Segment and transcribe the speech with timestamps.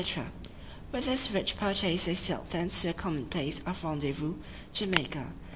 [0.91, 4.33] With this rich purchase they sailed thence to their common place of rendezvous,
[4.73, 5.27] Jamaica.